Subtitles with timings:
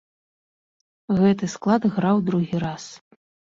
[1.19, 2.83] Гэты склад граў другі раз.